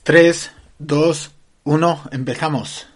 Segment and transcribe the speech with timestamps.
[0.00, 1.30] 3, 2,
[1.64, 2.88] 1, empezamos.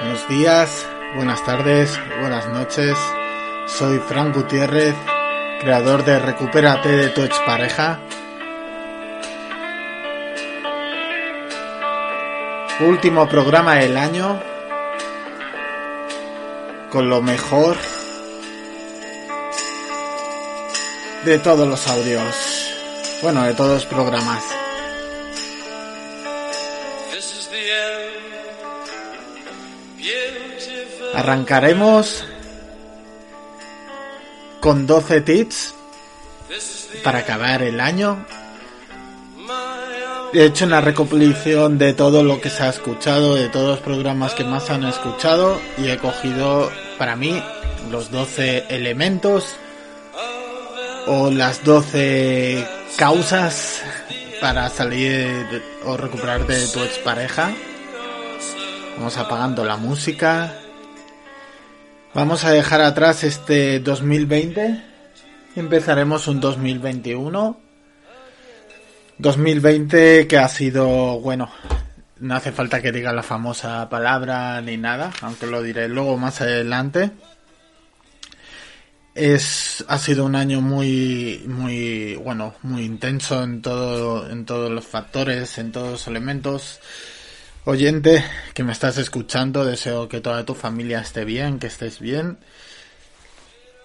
[0.00, 0.86] Buenos días,
[1.16, 2.96] buenas tardes, buenas noches.
[3.66, 4.94] Soy Frank Gutiérrez,
[5.60, 7.98] creador de Recupérate de tu expareja.
[12.86, 14.42] Último programa del año
[16.90, 17.76] con lo mejor
[21.24, 22.34] de todos los audios.
[23.22, 24.42] Bueno, de todos los programas.
[31.14, 32.26] Arrancaremos
[34.60, 35.74] con 12 tips
[37.04, 38.26] para acabar el año.
[40.34, 44.32] He hecho una recopilación de todo lo que se ha escuchado, de todos los programas
[44.34, 47.42] que más han escuchado y he cogido para mí
[47.90, 49.54] los 12 elementos
[51.06, 53.82] o las 12 causas
[54.40, 57.52] para salir o recuperar de tu expareja.
[58.96, 60.54] Vamos apagando la música.
[62.14, 64.82] Vamos a dejar atrás este 2020.
[65.56, 67.61] Empezaremos un 2021.
[69.18, 71.50] 2020 que ha sido, bueno,
[72.20, 76.40] no hace falta que diga la famosa palabra ni nada, aunque lo diré luego más
[76.40, 77.10] adelante.
[79.14, 84.86] Es, ha sido un año muy, muy, bueno, muy intenso en todo, en todos los
[84.86, 86.80] factores, en todos los elementos.
[87.64, 88.24] Oyente
[88.54, 92.38] que me estás escuchando, deseo que toda tu familia esté bien, que estés bien.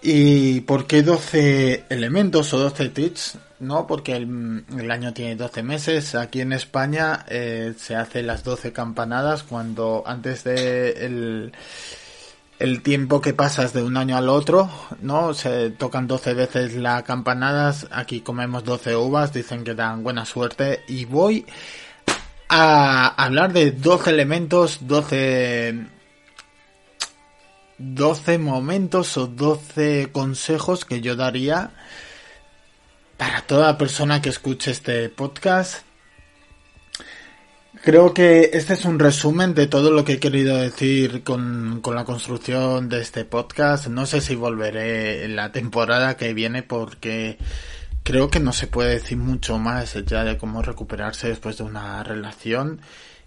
[0.00, 3.38] ¿Y por qué 12 elementos o 12 tips?
[3.60, 6.14] No, porque el, año tiene 12 meses.
[6.14, 11.52] Aquí en España eh, se hace las 12 campanadas cuando antes de el,
[12.60, 14.70] el tiempo que pasas de un año al otro,
[15.02, 15.34] ¿no?
[15.34, 17.88] Se tocan 12 veces las campanadas.
[17.90, 20.84] Aquí comemos 12 uvas, dicen que dan buena suerte.
[20.86, 21.44] Y voy
[22.48, 25.97] a hablar de 12 elementos, 12
[27.78, 31.70] 12 momentos o 12 consejos que yo daría
[33.16, 35.84] para toda persona que escuche este podcast.
[37.82, 41.94] Creo que este es un resumen de todo lo que he querido decir con, con
[41.94, 43.86] la construcción de este podcast.
[43.86, 47.38] No sé si volveré en la temporada que viene porque
[48.02, 52.02] creo que no se puede decir mucho más ya de cómo recuperarse después de una
[52.02, 52.80] relación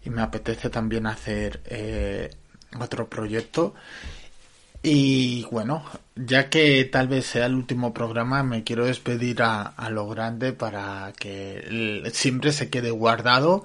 [0.03, 2.31] y me apetece también hacer eh,
[2.79, 3.73] otro proyecto
[4.83, 5.83] y bueno,
[6.15, 11.13] ya que tal vez sea el último programa, me quiero despedir a, lo grande para
[11.19, 13.63] que siempre se quede guardado.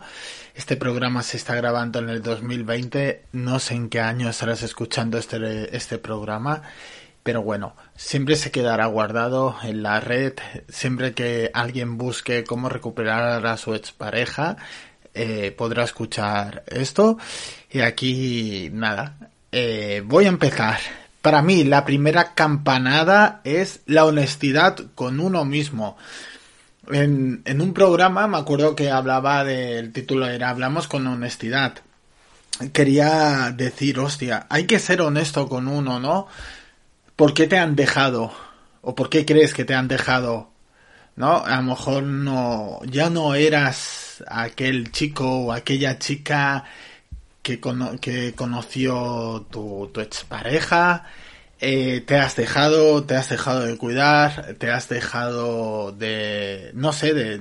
[0.55, 5.19] Este programa se está grabando en el 2020, no sé en qué año estarás escuchando
[5.19, 6.63] este, este programa,
[7.23, 10.35] pero bueno, siempre se quedará guardado en la red,
[10.69, 14.57] siempre que alguien busque cómo recuperar a su expareja,
[15.15, 17.19] eh, podrá escuchar esto.
[17.71, 20.79] Y aquí, nada, eh, voy a empezar.
[21.27, 25.97] Para mí, la primera campanada es la honestidad con uno mismo.
[26.89, 31.79] En, en un programa me acuerdo que hablaba del título era Hablamos con honestidad.
[32.73, 36.29] Quería decir, hostia, hay que ser honesto con uno, ¿no?
[37.17, 38.33] ¿Por qué te han dejado?
[38.83, 40.51] ¿O por qué crees que te han dejado?
[41.17, 41.45] ¿No?
[41.45, 46.67] A lo mejor no, ya no eras aquel chico o aquella chica
[47.47, 51.05] que, conoció tu, tu expareja,
[51.61, 57.15] eh, te has dejado, te has dejado de cuidar, te has dejado de, no sé,
[57.15, 57.41] de,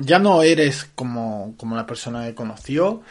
[0.00, 3.02] ya no eres como, como la persona que conoció.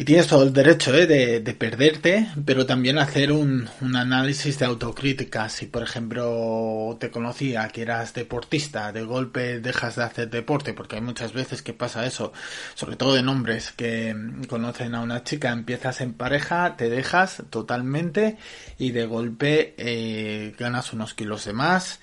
[0.00, 1.08] Y tienes todo el derecho ¿eh?
[1.08, 5.48] de, de, perderte, pero también hacer un, un, análisis de autocrítica.
[5.48, 10.94] Si, por ejemplo, te conocía que eras deportista, de golpe dejas de hacer deporte, porque
[10.94, 12.32] hay muchas veces que pasa eso,
[12.76, 14.14] sobre todo en hombres que
[14.48, 18.36] conocen a una chica, empiezas en pareja, te dejas totalmente
[18.78, 21.98] y de golpe eh, ganas unos kilos de más.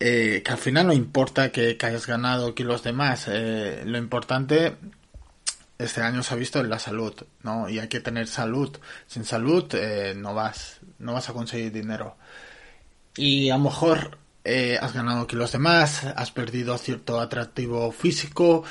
[0.00, 4.76] Eh, que al final no importa que, hayas ganado kilos de más, eh, lo importante
[5.78, 7.68] este año se ha visto en la salud, ¿no?
[7.68, 8.76] Y hay que tener salud.
[9.06, 12.16] Sin salud eh, no vas, no vas a conseguir dinero.
[13.16, 18.64] Y a lo mejor eh, has ganado kilos de más, has perdido cierto atractivo físico.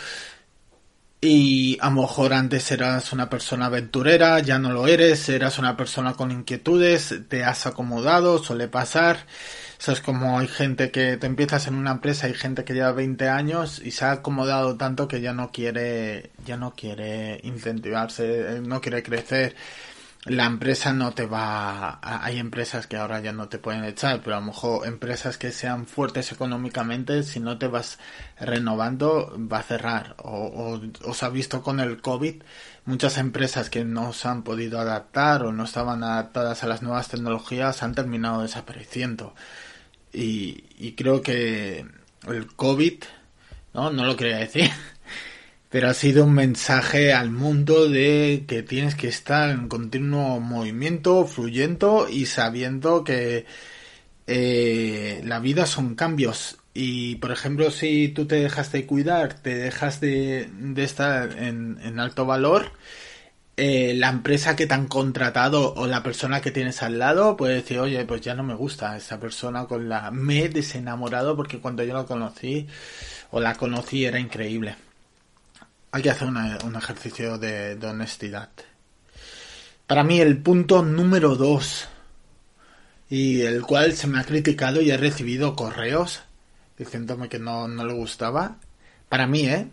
[1.28, 5.76] Y a lo mejor antes eras una persona aventurera, ya no lo eres, eras una
[5.76, 9.26] persona con inquietudes, te has acomodado, suele pasar.
[9.80, 12.92] Eso es como hay gente que te empiezas en una empresa, hay gente que lleva
[12.92, 18.62] 20 años y se ha acomodado tanto que ya no quiere, ya no quiere incentivarse,
[18.62, 19.56] no quiere crecer.
[20.26, 24.36] La empresa no te va, hay empresas que ahora ya no te pueden echar, pero
[24.36, 28.00] a lo mejor empresas que sean fuertes económicamente, si no te vas
[28.40, 30.16] renovando, va a cerrar.
[30.24, 32.42] O, o os ha visto con el COVID,
[32.86, 37.08] muchas empresas que no se han podido adaptar o no estaban adaptadas a las nuevas
[37.08, 39.36] tecnologías han terminado desapareciendo.
[40.12, 41.86] Y, y creo que
[42.28, 43.04] el COVID,
[43.76, 44.72] no, no lo quería decir,
[45.76, 51.26] pero ha sido un mensaje al mundo de que tienes que estar en continuo movimiento,
[51.26, 53.46] fluyendo y sabiendo que
[54.26, 56.60] eh, la vida son cambios.
[56.74, 62.00] Y por ejemplo, si tú te dejas de cuidar, te dejas de, estar en, en
[62.00, 62.72] alto valor,
[63.58, 67.56] eh, la empresa que te han contratado o la persona que tienes al lado puede
[67.56, 70.10] decir, oye, pues ya no me gusta esa persona con la...
[70.12, 72.66] Me he desenamorado porque cuando yo la conocí
[73.32, 74.78] o la conocí era increíble.
[75.96, 78.50] Hay que hacer una, un ejercicio de, honestidad.
[79.88, 81.88] Para mí el punto número dos
[83.10, 86.24] y el cual se me ha criticado y he recibido correos
[86.78, 88.58] diciéndome que no, no le gustaba.
[89.08, 89.70] Para mí, ¿eh?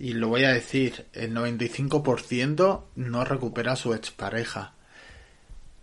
[0.00, 4.72] y lo voy a decir, el 95% no recupera a su expareja.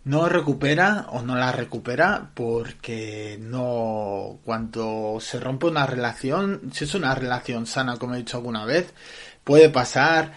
[0.05, 4.39] No recupera o no la recupera porque no.
[4.45, 8.93] Cuando se rompe una relación, si es una relación sana, como he dicho alguna vez,
[9.43, 10.33] puede pasar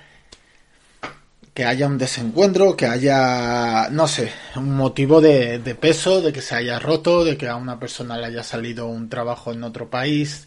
[1.52, 6.54] que haya un desencuentro, que haya, no sé, un motivo de, peso, de que se
[6.54, 10.46] haya roto, de que a una persona le haya salido un trabajo en otro país,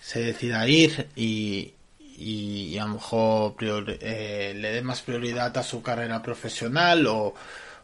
[0.00, 5.62] se decida ir y, y, a lo mejor prior, eh, le dé más prioridad a
[5.62, 7.34] su carrera profesional o,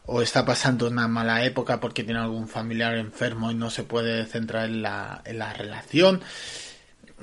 [0.05, 4.25] o, está pasando una mala época porque tiene algún familiar enfermo y no se puede
[4.25, 6.21] centrar en la, en la relación.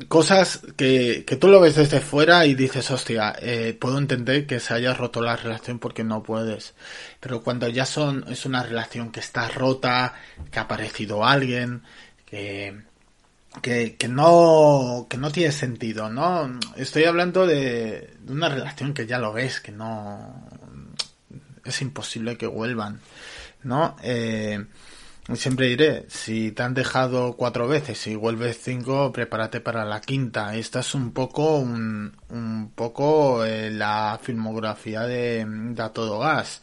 [0.09, 4.61] Cosas que, que tú lo ves desde fuera y dices, hostia, eh, puedo entender que
[4.61, 6.75] se haya roto la relación porque no puedes.
[7.21, 10.15] Pero cuando ya son, es una relación que está rota,
[10.51, 11.83] que ha aparecido alguien,
[12.25, 12.81] que,
[13.63, 16.59] que, que, no que no tiene sentido, ¿no?
[16.77, 20.49] Estoy hablando de, de, una relación que ya lo ves, que no
[21.71, 23.01] es imposible que vuelvan,
[23.63, 23.97] ¿no?
[24.03, 24.65] Eh,
[25.35, 30.55] siempre diré, si te han dejado cuatro veces y vuelves cinco, prepárate para la quinta.
[30.55, 32.13] Esta es un poco un,
[32.75, 36.63] poco eh, la filmografía de, de A Todo Gas.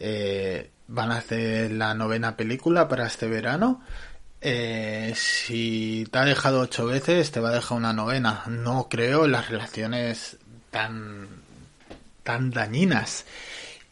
[0.00, 3.82] Eh, van a hacer la novena película para este verano
[5.14, 8.44] si te ha dejado ocho veces, te va a dejar una novena.
[8.46, 10.38] No creo las relaciones
[10.70, 11.28] tan,
[12.22, 13.24] tan dañinas.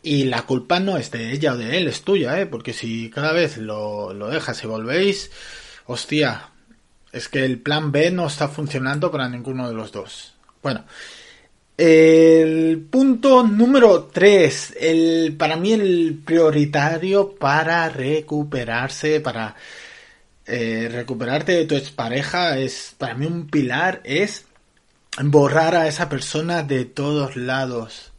[0.07, 2.47] Y la culpa no es de ella o de él, es tuya, ¿eh?
[2.47, 5.33] Porque si cada vez lo, lo dejas y volvéis,
[5.87, 6.51] hostia,
[7.11, 10.35] es que el plan B no está funcionando para ninguno de los dos.
[10.63, 10.85] Bueno,
[11.77, 19.57] el punto número 3, el, para mí el prioritario para recuperarse, para
[20.47, 24.45] eh, recuperarte de tu expareja es, para mí un pilar es
[25.21, 28.13] borrar a esa persona de todos lados.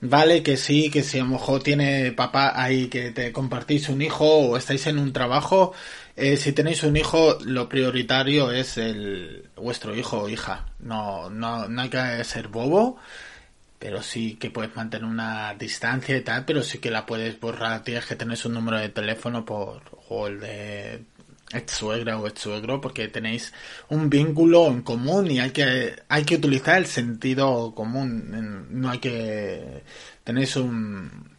[0.00, 4.02] Vale, que sí, que si a lo mejor tiene papá ahí que te compartís un
[4.02, 5.72] hijo o estáis en un trabajo,
[6.16, 10.66] eh, si tenéis un hijo, lo prioritario es el vuestro hijo o hija.
[10.80, 12.98] No, no, no hay que ser bobo,
[13.78, 17.82] pero sí que puedes mantener una distancia y tal, pero sí que la puedes borrar.
[17.82, 21.04] Tienes que tener su número de teléfono por o el de
[21.52, 23.52] ex suegra o ex suegro porque tenéis
[23.88, 28.66] un vínculo en común y hay que hay que utilizar el sentido común.
[28.70, 29.84] No hay que
[30.24, 31.30] tenéis un,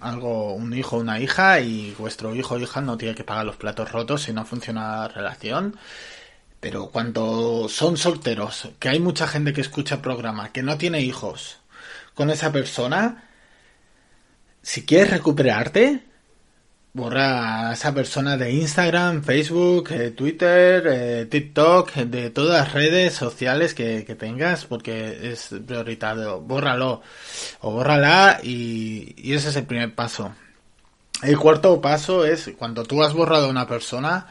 [0.00, 3.56] algo un hijo una hija y vuestro hijo o hija no tiene que pagar los
[3.56, 5.76] platos rotos si no funciona la relación.
[6.60, 11.00] Pero cuando son solteros que hay mucha gente que escucha el programa que no tiene
[11.00, 11.58] hijos
[12.14, 13.24] con esa persona,
[14.62, 16.02] si quieres recuperarte,
[16.94, 23.14] borra a esa persona de Instagram, Facebook, eh, Twitter, eh, TikTok, de todas las redes
[23.14, 26.40] sociales que, tengas, porque es prioritario.
[26.40, 27.02] Bórralo
[27.60, 30.34] o bórrala y, y, ese es el primer paso.
[31.22, 34.28] El cuarto paso es cuando tú has borrado a una persona,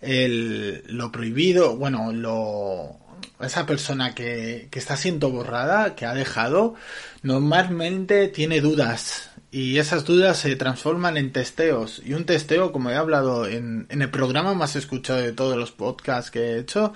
[0.00, 2.96] el, lo prohibido, bueno, lo,
[3.40, 6.76] esa persona que, que está siendo borrada, que ha dejado,
[7.22, 12.02] normalmente tiene dudas y esas dudas se transforman en testeos.
[12.04, 15.72] Y un testeo, como he hablado en, en, el programa más escuchado de todos los
[15.72, 16.92] podcasts que he hecho,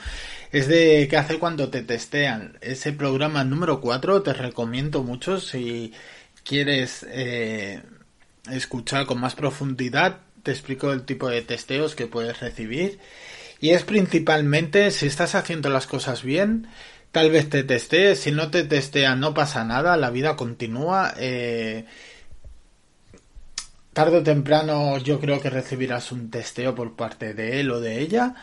[0.52, 2.59] es de qué hace cuando te testean.
[2.61, 5.95] Ese programa número 4 te recomiendo mucho si
[6.45, 7.81] quieres eh,
[8.50, 10.19] escuchar con más profundidad.
[10.43, 12.99] Te explico el tipo de testeos que puedes recibir.
[13.59, 16.67] Y es principalmente si estás haciendo las cosas bien,
[17.11, 18.21] tal vez te testees.
[18.21, 21.14] Si no te testean, no pasa nada, la vida continúa.
[21.17, 21.87] Eh,
[23.92, 28.00] tarde o temprano yo creo que recibirás un testeo por parte de él o de
[28.00, 28.35] ella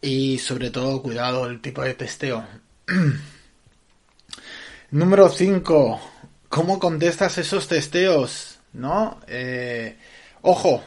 [0.00, 2.44] y sobre todo cuidado el tipo de testeo.
[4.90, 6.00] Número 5.
[6.48, 8.58] ¿Cómo contestas esos testeos?
[8.74, 9.20] ¿No?
[9.26, 9.96] Eh,
[10.42, 10.82] ojo.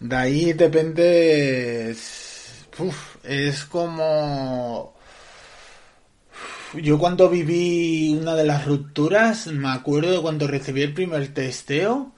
[0.00, 1.96] De ahí depende...
[3.22, 4.93] Es como
[6.82, 12.12] yo cuando viví una de las rupturas, me acuerdo de cuando recibí el primer testeo,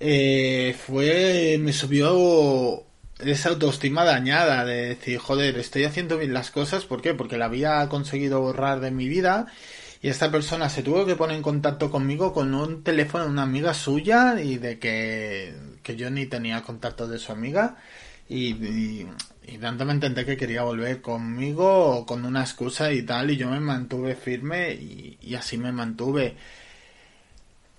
[0.00, 2.84] eh, fue, me subió
[3.18, 7.14] esa autoestima dañada de decir, joder, estoy haciendo bien las cosas, ¿por qué?
[7.14, 9.46] Porque la había conseguido borrar de mi vida
[10.02, 13.42] y esta persona se tuvo que poner en contacto conmigo con un teléfono de una
[13.42, 17.76] amiga suya y de que, que yo ni tenía contacto de su amiga
[18.28, 19.06] y, y
[19.60, 23.60] tanto me intenté que quería volver conmigo con una excusa y tal, y yo me
[23.60, 26.36] mantuve firme y, así me mantuve.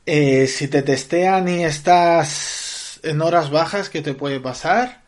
[0.06, 5.02] Eh, si te testean y estás en horas bajas, ¿qué te puede pasar?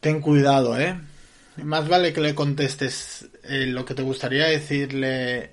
[0.00, 0.98] Ten cuidado, ¿eh?
[1.56, 5.52] Más vale que le contestes eh, lo que te gustaría decirle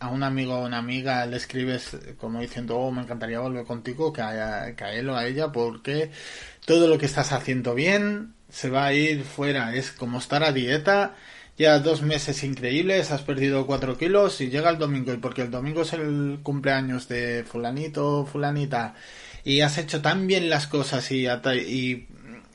[0.00, 4.12] a un amigo o una amiga, le escribes como diciendo, oh, me encantaría volver contigo,
[4.12, 6.10] que a, que a él o a ella, porque
[6.66, 9.74] todo lo que estás haciendo bien, se va a ir fuera.
[9.74, 11.16] Es como estar a dieta.
[11.58, 15.50] Ya dos meses increíbles, has perdido cuatro kilos y llega el domingo y porque el
[15.50, 18.94] domingo es el cumpleaños de fulanito, fulanita
[19.44, 22.06] y has hecho tan bien las cosas y, y,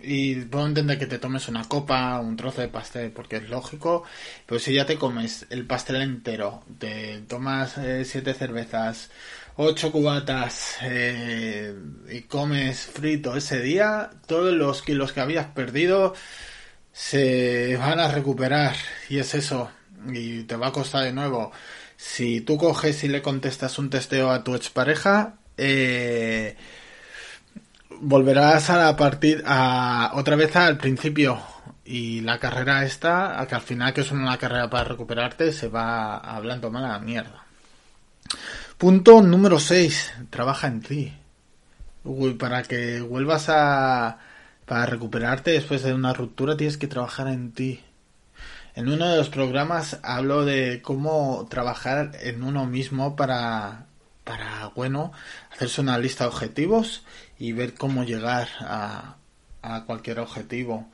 [0.01, 4.04] y puedo entender que te tomes una copa, un trozo de pastel porque es lógico,
[4.46, 9.10] pero si ya te comes el pastel entero, te tomas eh, siete cervezas,
[9.57, 11.75] ocho cubatas eh,
[12.09, 16.13] y comes frito ese día, todos los kilos que habías perdido
[16.93, 18.75] se van a recuperar
[19.09, 19.69] y es eso
[20.07, 21.51] y te va a costar de nuevo.
[21.97, 26.55] Si tú coges y le contestas un testeo a tu expareja, eh,
[27.99, 31.41] volverás a partir a otra vez al principio
[31.83, 36.17] y la carrera esta, que al final que es una carrera para recuperarte, se va
[36.17, 37.45] hablando mala mierda.
[38.77, 40.13] Punto número 6.
[40.29, 41.12] Trabaja en ti.
[42.03, 44.19] Uy, para que vuelvas a...
[44.67, 47.81] Para recuperarte después de una ruptura tienes que trabajar en ti.
[48.75, 53.88] En uno de los programas hablo de cómo trabajar en uno mismo para,
[54.24, 55.12] para bueno,
[55.51, 57.03] hacerse una lista de objetivos
[57.39, 59.15] y ver cómo llegar a,
[59.63, 60.88] a cualquier objetivo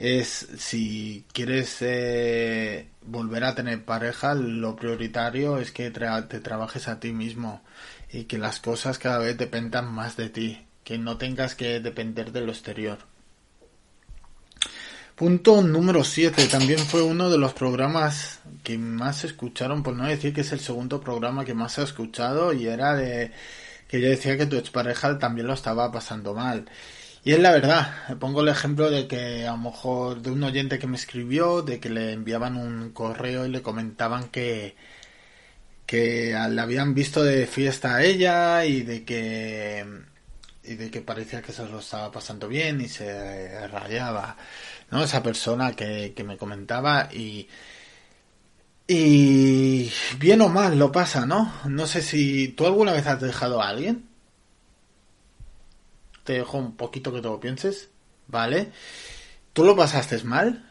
[0.00, 6.98] es si quieres eh, volver a tener pareja, lo prioritario es que te trabajes a
[6.98, 7.62] ti mismo
[8.10, 12.32] y que las cosas cada vez dependan más de ti, que no tengas que depender
[12.32, 12.98] de lo exterior.
[15.14, 16.46] Punto número 7.
[16.46, 20.60] También fue uno de los programas que más escucharon, por no decir que es el
[20.60, 23.32] segundo programa que más he escuchado, y era de
[23.86, 26.64] que yo decía que tu expareja también lo estaba pasando mal.
[27.22, 30.78] Y es la verdad, pongo el ejemplo de que a lo mejor de un oyente
[30.78, 34.74] que me escribió, de que le enviaban un correo y le comentaban que,
[35.86, 39.84] que le habían visto de fiesta a ella y de que
[40.62, 44.36] y de que parecía que se lo estaba pasando bien y se rayaba,
[44.90, 45.02] ¿no?
[45.02, 47.48] Esa persona que, que me comentaba y
[48.86, 51.52] y bien o mal lo pasa, ¿no?
[51.66, 54.09] No sé si tú alguna vez has dejado a alguien
[56.30, 57.88] te dejo un poquito que te lo pienses,
[58.28, 58.70] ¿vale?
[59.52, 60.64] ¿Tú lo pasaste mal?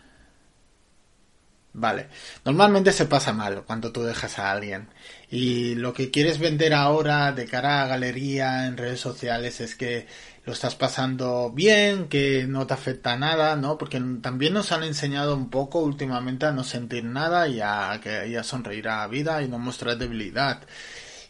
[1.74, 2.08] Vale.
[2.46, 4.88] Normalmente se pasa mal cuando tú dejas a alguien.
[5.30, 10.08] Y lo que quieres vender ahora de cara a galería en redes sociales es que
[10.46, 13.78] lo estás pasando bien, que no te afecta nada, ¿no?
[13.78, 18.36] Porque también nos han enseñado un poco últimamente a no sentir nada y a, y
[18.36, 20.62] a sonreír a la vida y no mostrar debilidad.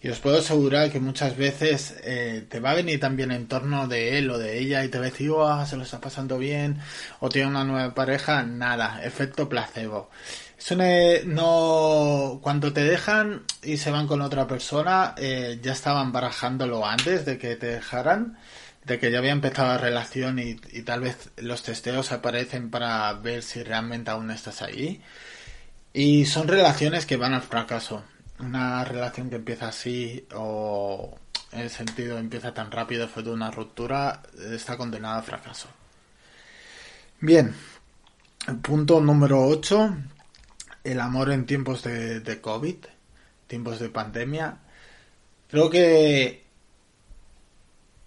[0.02, 3.88] Y os puedo asegurar que muchas veces eh, te va a venir también en torno
[3.88, 6.80] de él o de ella y te a decir, oh, se lo está pasando bien,
[7.20, 10.10] o tiene una nueva pareja, nada, efecto placebo.
[10.58, 10.76] Eso
[11.26, 17.26] no, cuando te dejan y se van con otra persona, eh, ya estaban barajándolo antes
[17.26, 18.38] de que te dejaran,
[18.86, 23.12] de que ya había empezado la relación y, y tal vez los testeos aparecen para
[23.14, 25.02] ver si realmente aún estás ahí.
[25.94, 28.04] Y son relaciones que van al fracaso
[28.40, 31.18] una relación que empieza así o
[31.52, 35.68] en el sentido empieza tan rápido después de una ruptura está condenada a fracaso.
[37.20, 37.54] Bien,
[38.62, 39.96] punto número 8,
[40.84, 42.78] el amor en tiempos de, de COVID,
[43.48, 44.60] tiempos de pandemia.
[45.50, 46.46] Creo que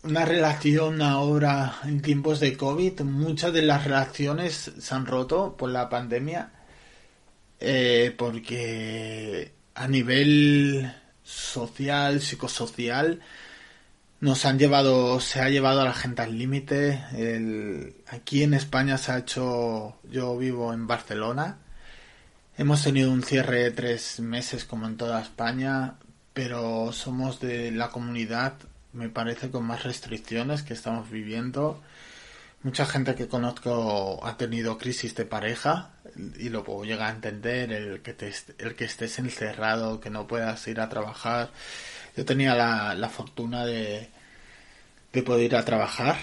[0.05, 5.71] una relación ahora en tiempos de COVID, muchas de las relaciones se han roto por
[5.71, 6.53] la pandemia
[7.61, 13.21] eh, porque a nivel social, psicosocial,
[14.21, 17.03] nos han llevado, se ha llevado a la gente al límite.
[18.09, 21.59] Aquí en España se ha hecho, yo vivo en Barcelona.
[22.57, 25.95] Hemos tenido un cierre de tres meses como en toda España,
[26.35, 28.55] pero somos de la comunidad,
[28.93, 31.83] me parece, con más restricciones que estamos viviendo.
[32.63, 35.91] Mucha gente que conozco ha tenido crisis de pareja
[36.39, 40.29] y lo puedo llegar a entender, el que, te, el que estés encerrado, que no
[40.29, 41.51] puedas ir a trabajar.
[42.17, 44.09] Yo tenía la, la fortuna de,
[45.13, 46.17] de poder ir a trabajar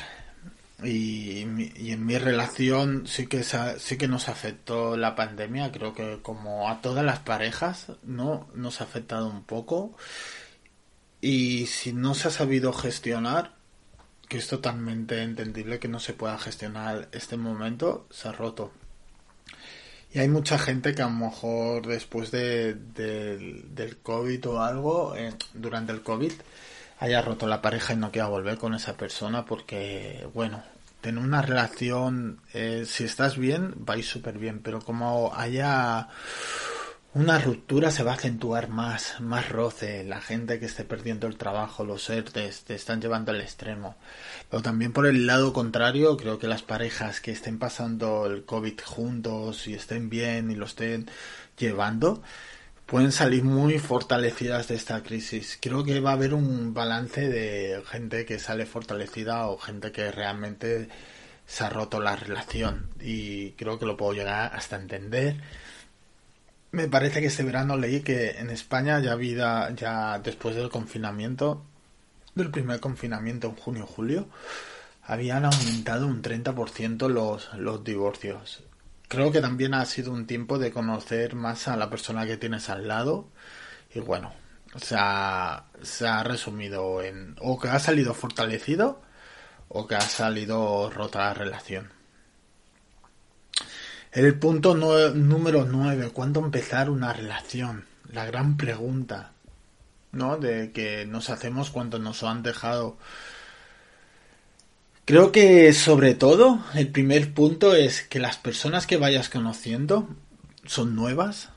[0.83, 5.71] y, y, en mi relación sí que sí que nos afectó la pandemia.
[5.71, 9.95] Creo que como a todas las parejas no nos ha afectado un poco.
[11.21, 13.58] Y si no se ha sabido gestionar
[14.29, 18.71] que es totalmente entendible que no se pueda gestionar este momento, se ha roto.
[20.13, 25.33] Y hay mucha gente que a lo mejor después de, del COVID o algo, eh,
[25.53, 26.31] durante el COVID,
[26.99, 30.63] haya roto la pareja y no quiera volver con esa persona porque, bueno,
[31.01, 36.09] tener una relación, eh, si estás bien, vais súper bien, pero como haya
[37.13, 41.37] una ruptura se va a acentuar más, más roce, la gente que esté perdiendo el
[41.37, 43.95] trabajo, los ERTES, te están llevando al extremo.
[44.49, 48.79] Pero también por el lado contrario, creo que las parejas que estén pasando el COVID
[48.85, 51.09] juntos y estén bien y lo estén
[51.57, 52.21] llevando,
[52.85, 55.57] pueden salir muy fortalecidas de esta crisis.
[55.59, 60.11] Creo que va a haber un balance de gente que sale fortalecida o gente que
[60.11, 60.89] realmente
[61.47, 62.89] se ha roto la relación.
[63.01, 65.37] Y creo que lo puedo llegar hasta entender
[66.71, 71.65] me parece que este verano leí que en España ya vida, ya después del confinamiento,
[72.35, 74.29] del primer confinamiento en junio-julio,
[75.03, 78.63] habían aumentado un 30% los, los divorcios.
[79.07, 82.69] Creo que también ha sido un tiempo de conocer más a la persona que tienes
[82.69, 83.29] al lado
[83.93, 84.31] y bueno,
[84.75, 89.01] se ha, se ha resumido en o que ha salido fortalecido
[89.67, 91.98] o que ha salido rota la relación.
[94.11, 97.85] El punto número 9, ¿cuándo empezar una relación?
[98.11, 99.33] La gran pregunta,
[100.11, 100.37] ¿no?
[100.37, 102.97] De que nos hacemos cuando nos han dejado.
[105.05, 110.09] Creo que sobre todo el primer punto es que las personas que vayas conociendo
[110.65, 111.49] son nuevas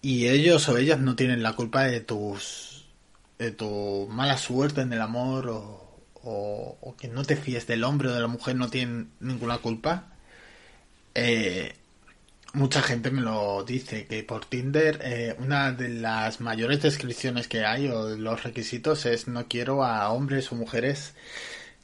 [0.00, 2.86] y ellos o ellas no tienen la culpa de tus
[3.38, 7.84] de tu mala suerte en el amor o, o, o que no te fíes del
[7.84, 10.11] hombre o de la mujer no tienen ninguna culpa
[11.14, 11.74] eh,
[12.52, 17.64] mucha gente me lo dice, que por Tinder eh, una de las mayores descripciones que
[17.64, 21.14] hay o los requisitos es no quiero a hombres o mujeres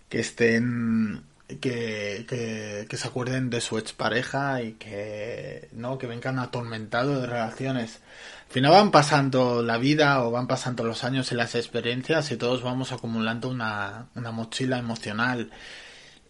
[0.08, 1.24] que estén
[1.60, 8.00] que, que, se acuerden de su expareja y que no que vengan atormentados de relaciones.
[8.48, 12.36] Al final van pasando la vida o van pasando los años y las experiencias y
[12.36, 15.50] todos vamos acumulando una, una mochila emocional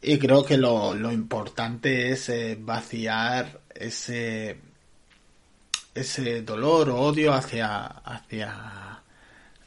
[0.01, 4.59] y creo que lo, lo importante es eh, vaciar ese,
[5.95, 9.03] ese dolor o odio hacia, hacia,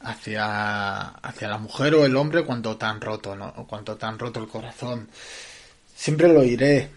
[0.00, 3.52] hacia, hacia la mujer o el hombre cuando tan roto, ¿no?
[3.66, 5.08] Cuando tan roto el corazón.
[5.94, 6.90] Siempre lo iré.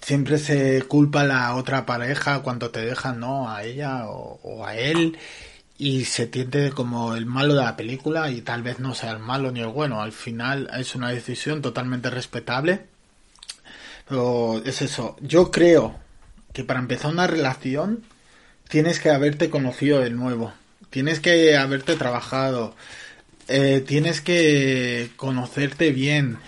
[0.00, 3.48] Siempre se culpa la otra pareja cuando te dejan, ¿no?
[3.48, 5.16] A ella o a él
[5.82, 9.18] y se tiende como el malo de la película y tal vez no sea el
[9.18, 10.00] malo ni el bueno.
[10.00, 12.86] Al final es una decisión totalmente respetable.
[14.08, 15.16] Pero es eso.
[15.20, 15.98] Yo creo,
[16.52, 18.04] que para empezar una relación
[18.68, 20.52] tienes que haberte conocido de nuevo,
[20.90, 22.76] tienes que haberte trabajado,
[23.48, 26.38] eh, tienes que conocerte bien,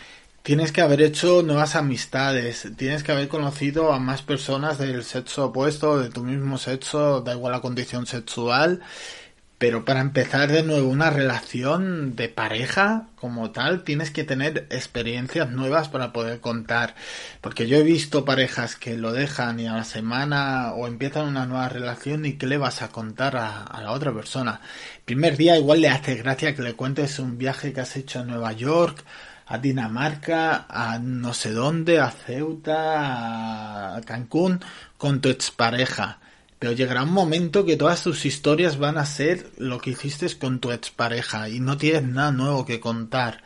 [0.44, 5.46] tienes que haber hecho nuevas amistades, tienes que haber conocido a más personas del sexo
[5.46, 8.80] opuesto, de tu mismo sexo, da igual la condición sexual,
[9.58, 15.50] pero para empezar de nuevo una relación de pareja como tal, tienes que tener experiencias
[15.50, 16.94] nuevas para poder contar.
[17.40, 21.46] Porque yo he visto parejas que lo dejan y a la semana o empiezan una
[21.46, 24.60] nueva relación y ¿qué le vas a contar a, la otra persona?
[25.04, 28.24] primer día igual le hace gracia que le cuentes un viaje que has hecho a
[28.24, 29.04] Nueva York,
[29.46, 34.60] a Dinamarca, a no sé dónde, a Ceuta, a Cancún,
[34.98, 36.18] con tu expareja
[36.58, 40.60] pero llegará un momento que todas tus historias van a ser lo que hiciste con
[40.60, 43.42] tu expareja y no tienes nada nuevo que contar.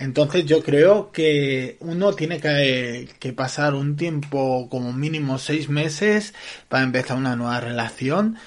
[0.00, 6.32] Entonces yo creo que uno tiene que, pasar un tiempo como mínimo seis meses
[6.68, 8.38] para empezar una nueva relación.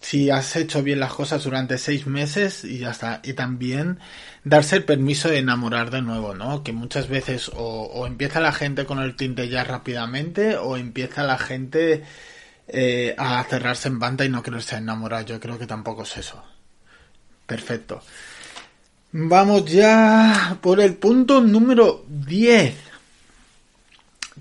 [0.00, 3.20] Si has hecho bien las cosas durante seis meses y ya está.
[3.24, 3.98] Y también
[4.42, 6.64] darse el permiso de enamorar de nuevo, ¿no?
[6.64, 11.24] Que muchas veces o, o empieza la gente con el tinte ya rápidamente o empieza
[11.24, 12.04] la gente
[12.72, 15.24] eh, a cerrarse en banda y no quererse enamorar.
[15.24, 16.42] Yo creo que tampoco es eso.
[17.46, 18.02] Perfecto.
[19.12, 22.76] Vamos ya por el punto número 10.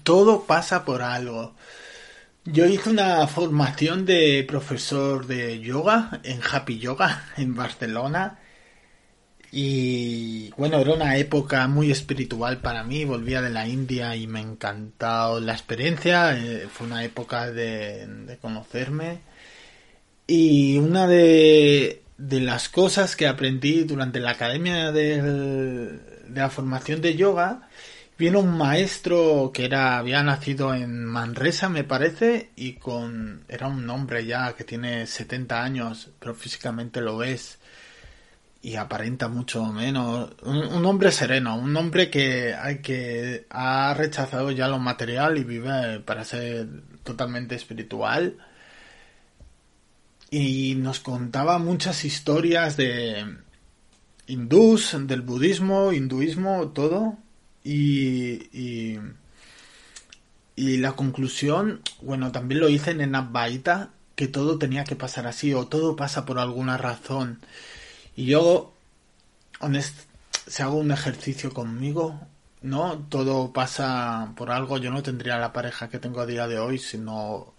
[0.03, 1.55] Todo pasa por algo.
[2.45, 8.38] Yo hice una formación de profesor de yoga en Happy Yoga en Barcelona
[9.51, 14.41] y bueno, era una época muy espiritual para mí, volvía de la India y me
[14.41, 19.21] encantó la experiencia, eh, fue una época de, conocerme.
[20.27, 25.99] Y una de, las cosas que aprendí durante la academia de,
[26.33, 27.67] la formación de yoga,
[28.17, 33.89] vino un maestro que era había nacido en Manresa me parece y con era un
[33.89, 37.59] hombre ya que tiene 70 años pero físicamente lo ves
[38.61, 40.31] y aparenta mucho menos.
[40.43, 46.25] Un, hombre sereno, un hombre que, que ha rechazado ya lo material y vive para
[46.25, 46.67] ser
[47.03, 48.37] totalmente espiritual.
[50.29, 53.25] Y nos contaba muchas historias de
[54.27, 57.17] hindús, del budismo, hinduismo, todo.
[57.63, 58.99] Y, y,
[60.55, 65.67] la conclusión, bueno, también lo hice en Abbaita, que todo tenía que pasar así, o
[65.67, 67.39] todo pasa por alguna razón.
[68.19, 68.73] Y yo,
[70.45, 72.19] si hago un ejercicio conmigo,
[72.61, 72.97] ¿no?
[73.07, 74.77] Todo pasa por algo.
[74.77, 77.53] Yo no tendría la pareja que tengo a día de hoy si no,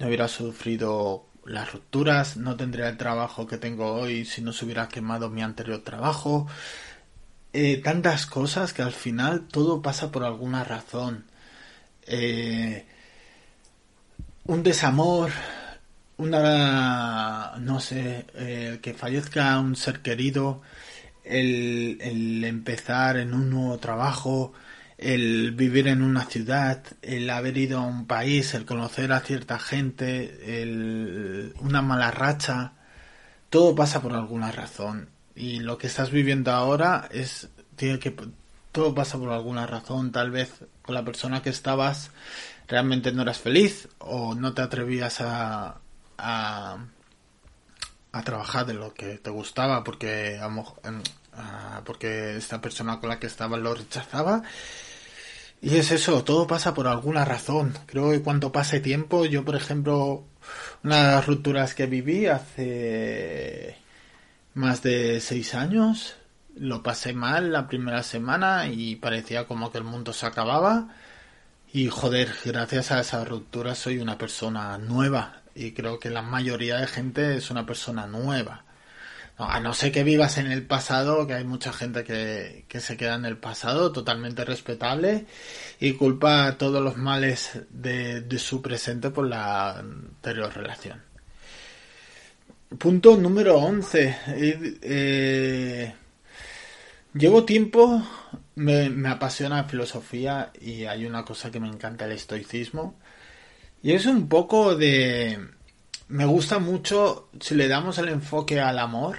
[0.00, 4.64] no hubiera sufrido las rupturas, no tendría el trabajo que tengo hoy si no se
[4.64, 6.48] hubiera quemado mi anterior trabajo.
[7.52, 11.26] Eh, tantas cosas que al final todo pasa por alguna razón.
[12.08, 12.86] Eh,
[14.46, 15.30] un desamor,
[16.22, 20.62] una, no sé, eh, que fallezca un ser querido,
[21.24, 24.52] el, el, empezar en un nuevo trabajo,
[24.98, 29.58] el vivir en una ciudad, el haber ido a un país, el conocer a cierta
[29.58, 32.74] gente, el, una mala racha,
[33.50, 35.10] todo pasa por alguna razón.
[35.34, 38.14] Y lo que estás viviendo ahora es, tiene que,
[38.72, 40.12] todo pasa por alguna razón.
[40.12, 42.10] Tal vez con la persona que estabas
[42.68, 45.81] realmente no eras feliz o no te atrevías a,
[46.22, 46.78] a,
[48.24, 50.38] trabajar de lo que te gustaba porque
[51.84, 54.42] porque esta persona con la que estaba lo rechazaba
[55.62, 57.72] y es eso, todo pasa por alguna razón.
[57.86, 60.24] Creo que cuando pase tiempo, yo por ejemplo,
[60.82, 63.76] una de las rupturas que viví hace
[64.54, 66.16] más de seis años,
[66.56, 70.88] lo pasé mal la primera semana y parecía como que el mundo se acababa.
[71.72, 76.78] Y joder, gracias a esa ruptura soy una persona nueva y creo que la mayoría
[76.78, 78.64] de gente es una persona nueva.
[79.38, 82.96] a no ser que vivas en el pasado, que hay mucha gente que, que se
[82.96, 85.26] queda en el pasado, totalmente respetable,
[85.80, 91.02] y culpa todos los males de, de su presente por la anterior relación.
[92.78, 94.16] Punto número 11.
[94.26, 95.94] Eh,
[97.14, 98.02] llevo tiempo,
[98.54, 102.98] me, me apasiona la filosofía y hay una cosa que me encanta, el estoicismo.
[103.82, 105.38] Y es un poco de...
[106.08, 109.18] Me gusta mucho si le damos el enfoque al amor.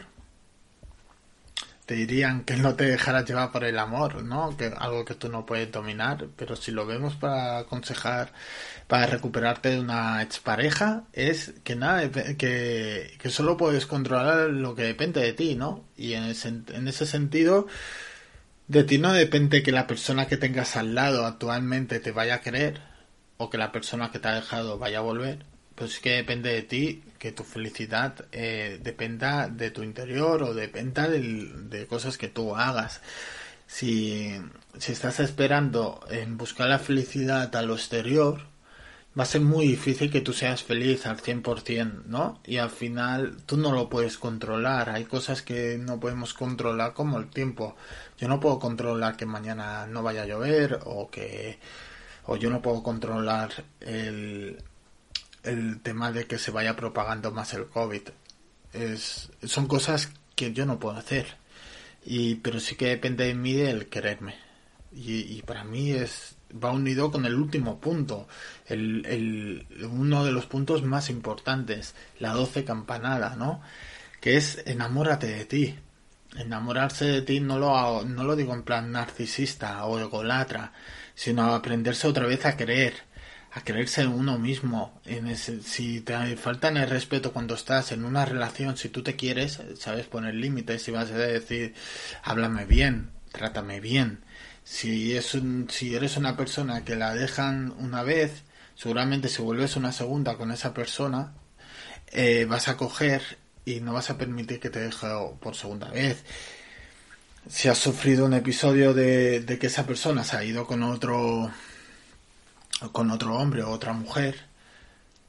[1.86, 4.56] Te dirían que no te dejarás llevar por el amor, ¿no?
[4.56, 6.28] Que algo que tú no puedes dominar.
[6.38, 8.32] Pero si lo vemos para aconsejar,
[8.88, 14.84] para recuperarte de una expareja, es que nada, que, que solo puedes controlar lo que
[14.84, 15.84] depende de ti, ¿no?
[15.97, 17.67] Y en ese, en ese sentido,
[18.67, 22.41] de ti no depende que la persona que tengas al lado actualmente te vaya a
[22.41, 22.93] querer
[23.50, 26.62] que la persona que te ha dejado vaya a volver, pues es que depende de
[26.64, 32.56] ti que tu felicidad eh, dependa de tu interior o dependa de cosas que tú
[32.56, 33.02] hagas.
[33.68, 34.32] Si,
[34.78, 38.42] si estás esperando en buscar la felicidad a lo exterior,
[39.18, 42.40] va a ser muy difícil que tú seas feliz al 100%, ¿no?
[42.46, 44.90] Y al final tú no lo puedes controlar.
[44.90, 47.76] Hay cosas que no podemos controlar como el tiempo.
[48.18, 51.60] Yo no puedo controlar que mañana no vaya a llover o que
[52.26, 54.62] o yo no puedo controlar el,
[55.44, 58.02] el tema de que se vaya propagando más el COVID.
[58.74, 61.26] Es, son cosas que yo no puedo hacer.
[62.06, 64.36] Y, pero sí que depende de mí el quererme.
[64.92, 68.28] Y, y para mí es va unido con el último punto,
[68.68, 73.62] el, el, uno de los puntos más importantes, la doce campanada, ¿no?
[74.22, 75.76] Que es enamórate de ti.
[76.36, 80.74] Enamorarse de ti no lo, no lo digo en plan narcisista o egolatra,
[81.15, 82.93] sino aprenderse otra vez a querer,
[83.52, 84.99] a creerse uno mismo.
[85.06, 89.15] En ese, si te faltan el respeto cuando estás en una relación, si tú te
[89.15, 91.73] quieres, sabes poner límites y vas a decir,
[92.23, 94.23] háblame bien, trátame bien.
[94.63, 98.43] Si, es un, si eres una persona que la dejan una vez,
[98.76, 101.34] seguramente si vuelves una segunda con esa persona,
[102.12, 103.21] eh, vas a coger
[103.65, 105.08] y no vas a permitir que te deje
[105.39, 106.23] por segunda vez
[107.48, 111.52] si has sufrido un episodio de, que esa persona se ha ido con otro
[112.92, 114.36] con otro hombre o otra mujer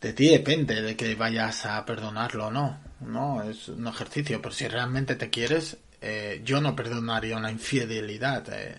[0.01, 4.55] de ti depende de que vayas a perdonarlo o no no es un ejercicio pero
[4.55, 8.79] si realmente te quieres eh, yo no perdonaría una infidelidad eh.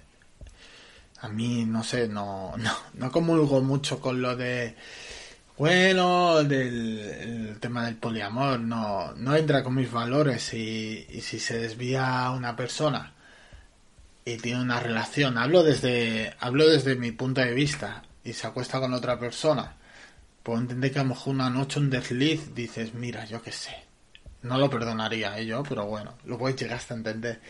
[1.22, 4.76] a mí no sé no no no comulgo mucho con lo de
[5.58, 11.40] bueno, del el tema del poliamor no, no entra con mis valores y, y si
[11.40, 13.15] se desvía una persona
[14.26, 18.80] y tiene una relación, hablo desde, hablo desde mi punto de vista, y se acuesta
[18.80, 19.78] con otra persona,
[20.42, 23.86] puedo entender que a lo mejor una noche un desliz dices, mira, yo qué sé,
[24.46, 25.46] no lo perdonaría ¿eh?
[25.46, 27.42] yo, pero bueno, lo puedes llegar hasta entender.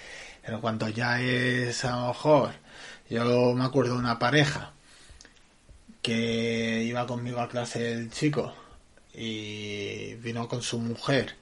[0.43, 2.51] Pero cuando ya es a lo mejor,
[3.09, 4.73] yo me acuerdo de una pareja
[6.01, 8.53] que iba conmigo a clase el chico
[9.13, 11.35] y vino con su mujer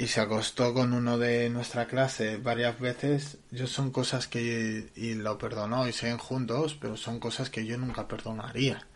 [0.00, 5.12] y se acostó con uno de nuestra clase varias veces, yo son cosas que, y
[5.12, 8.86] lo perdonó y siguen juntos, pero son cosas que yo nunca perdonaría,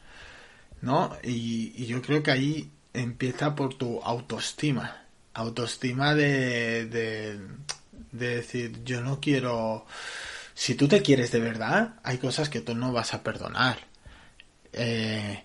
[0.81, 1.15] ¿no?
[1.23, 7.39] Y, yo creo que ahí empieza por tu autoestima, autoestima de, de,
[8.13, 9.85] de decir, yo no quiero,
[10.55, 13.77] si tú te quieres de verdad, hay cosas que tú no vas a perdonar.
[14.73, 15.45] Eh,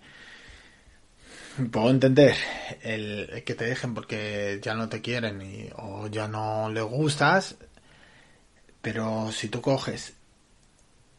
[1.71, 2.35] puedo entender
[2.81, 7.57] el, que te dejen porque ya no te quieren y, o ya no le gustas,
[8.81, 10.13] pero si tú coges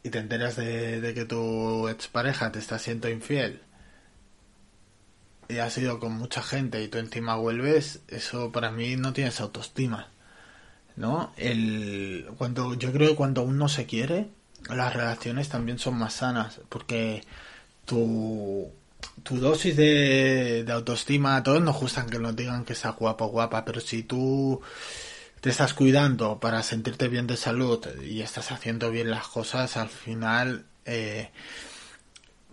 [0.02, 3.62] y te enteras de, que tu expareja te está siendo infiel
[5.48, 9.40] y has ido con mucha gente y tú encima vuelves, eso para mí no tienes
[9.40, 10.08] autoestima.
[10.96, 11.32] ¿No?
[11.36, 14.28] El, cuando, yo creo que cuando uno se quiere,
[14.68, 17.24] las relaciones también son más sanas, porque
[17.86, 18.70] tu,
[19.22, 23.64] tu dosis de, autoestima, a todos nos gustan que nos digan que está guapo guapa,
[23.64, 24.60] pero si tú
[25.40, 29.88] te estás cuidando para sentirte bien de salud y estás haciendo bien las cosas, al
[29.88, 31.30] final eh,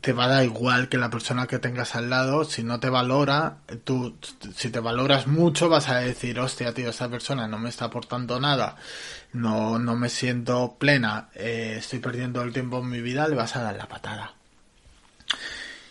[0.02, 2.90] te va a dar igual que la persona que tengas al lado, si no te
[2.90, 4.16] valora, tú,
[4.56, 8.40] si te valoras mucho, vas a decir, hostia, tío, esta persona no me está aportando
[8.40, 8.78] nada,
[9.34, 13.56] no, no me siento plena, eh, estoy perdiendo el tiempo en mi vida, le vas
[13.56, 14.34] a dar la patada.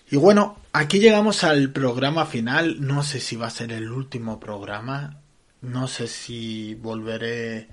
[0.09, 2.77] Y bueno, aquí llegamos al programa final.
[2.81, 5.21] No sé si va a ser el último programa.
[5.63, 7.69] No sé si volveré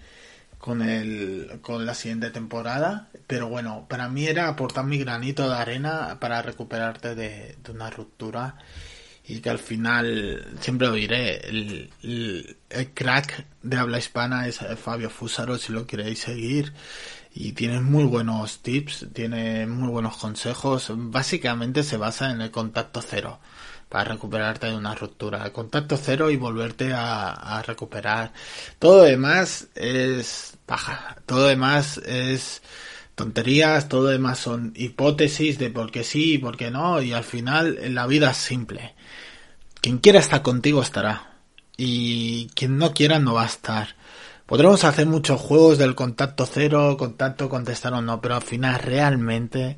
[0.58, 3.10] con el con la siguiente temporada.
[3.28, 8.56] Pero bueno, para mí era aportar mi granito de arena para recuperarte de, una ruptura.
[9.26, 12.58] Y que al final, siempre lo diré, el,
[12.94, 16.74] crack de habla hispana es Fabio Fusaro, si lo queréis seguir
[17.36, 20.92] y tiene muy buenos tips, tiene muy buenos consejos.
[20.94, 23.40] Básicamente se basa en el contacto cero
[23.90, 25.46] para recuperarte de una ruptura.
[25.46, 28.34] El contacto cero y volverte a, recuperar.
[28.78, 31.18] Todo lo demás es paja.
[31.26, 32.62] Todo lo demás es
[33.16, 37.02] tonterías, todo demás son hipótesis de por qué sí y por qué no.
[37.02, 38.96] Y al final la vida es simple.
[39.82, 41.38] Quien quiera estar contigo estará.
[41.78, 43.96] Y quien no quiera no va a estar.
[44.46, 49.78] Podremos hacer muchos juegos del contacto cero, contacto, contestar o no, pero al final realmente,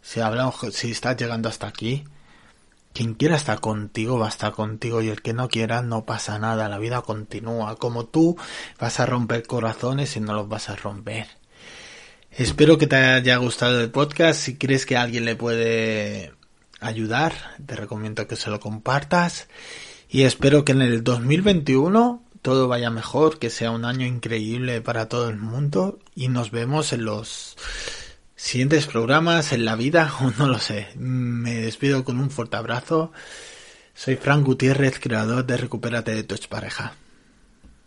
[0.00, 2.04] si hablamos, si estás llegando hasta aquí,
[2.92, 6.38] quien quiera estar contigo va a estar contigo y el que no quiera no pasa
[6.38, 7.76] nada, la vida continúa.
[7.76, 8.36] Como tú
[8.78, 11.41] vas a romper corazones y no los vas a romper.
[12.34, 14.40] Espero que te haya gustado el podcast.
[14.40, 16.32] Si crees que alguien le puede
[16.80, 17.34] ayudar,
[17.66, 19.48] te recomiendo que se lo compartas
[20.08, 25.10] y espero que en el 2021 todo vaya mejor, que sea un año increíble para
[25.10, 27.58] todo el mundo y nos vemos en los
[28.34, 30.88] siguientes programas, en la vida o no lo sé.
[30.96, 33.12] Me despido con un fuerte abrazo.
[33.92, 36.94] Soy Frank Gutiérrez, creador de Recupérate de tu pareja.